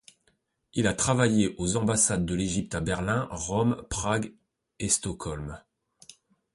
[0.73, 4.33] Il a travaillé aux ambassades de l'Égypte à Berlin, Rome, Prague
[4.79, 5.61] et Stockholm.